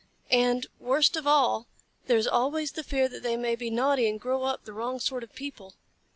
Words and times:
And, 0.31 0.65
worst 0.79 1.15
of 1.15 1.27
all, 1.27 1.67
there 2.07 2.17
is 2.17 2.25
always 2.25 2.71
the 2.71 2.81
fear 2.83 3.07
that 3.07 3.21
they 3.21 3.37
may 3.37 3.55
be 3.55 3.69
naughty 3.69 4.09
and 4.09 4.19
grow 4.19 4.41
up 4.45 4.65
the 4.65 4.73
wrong 4.73 4.99
sort 4.99 5.21
of 5.23 5.35
people. 5.35 5.75